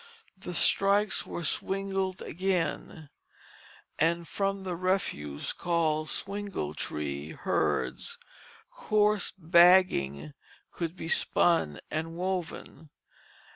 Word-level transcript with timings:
The 0.35 0.55
strikes 0.55 1.27
were 1.27 1.43
swingled 1.43 2.23
again, 2.23 3.11
and 3.99 4.27
from 4.27 4.63
the 4.63 4.75
refuse 4.75 5.53
called 5.53 6.09
swingle 6.09 6.73
tree 6.73 7.29
hurds, 7.33 8.17
coarse 8.71 9.31
bagging 9.37 10.33
could 10.71 10.95
be 10.97 11.07
spun 11.07 11.79
and 11.91 12.15
woven. 12.15 12.89